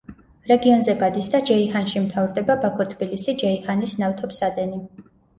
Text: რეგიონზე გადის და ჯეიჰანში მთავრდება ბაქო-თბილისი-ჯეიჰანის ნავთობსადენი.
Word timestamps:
რეგიონზე 0.51 0.93
გადის 1.01 1.27
და 1.33 1.41
ჯეიჰანში 1.49 2.01
მთავრდება 2.05 2.55
ბაქო-თბილისი-ჯეიჰანის 2.63 3.93
ნავთობსადენი. 4.05 4.81